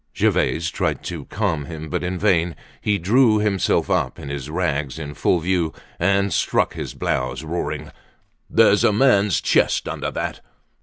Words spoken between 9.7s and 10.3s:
under